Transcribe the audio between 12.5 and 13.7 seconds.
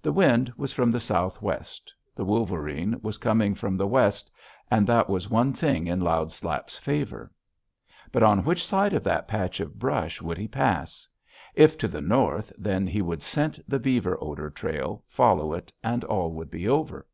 then he would scent